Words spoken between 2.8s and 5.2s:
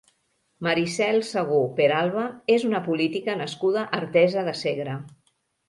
política nascuda a Artesa de Segre.